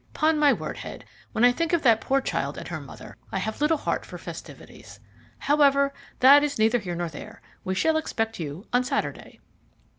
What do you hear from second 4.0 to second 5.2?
for festivities.